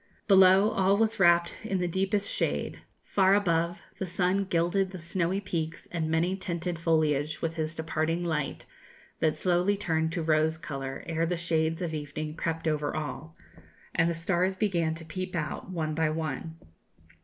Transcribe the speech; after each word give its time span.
Below, 0.27 0.71
all 0.71 0.97
was 0.97 1.19
wrapped 1.19 1.53
in 1.63 1.77
the 1.77 1.87
deepest 1.87 2.27
shade. 2.27 2.79
Far 3.03 3.35
above, 3.35 3.83
the 3.99 4.05
sun 4.07 4.45
gilded 4.45 4.89
the 4.89 4.97
snowy 4.97 5.39
peaks 5.39 5.87
and 5.91 6.09
many 6.09 6.35
tinted 6.35 6.79
foliage 6.79 7.39
with 7.43 7.53
his 7.53 7.75
departing 7.75 8.23
light, 8.25 8.65
that 9.19 9.35
slowly 9.35 9.77
turned 9.77 10.11
to 10.13 10.23
rose 10.23 10.57
colour 10.57 11.03
ere 11.05 11.27
the 11.27 11.37
shades 11.37 11.83
of 11.83 11.93
evening 11.93 12.35
crept 12.35 12.67
over 12.67 12.95
all, 12.95 13.35
and 13.93 14.09
the 14.09 14.15
stars 14.15 14.55
began 14.57 14.95
to 14.95 15.05
peep 15.05 15.35
out, 15.35 15.69
one 15.69 15.93
by 15.93 16.09
one. 16.09 16.55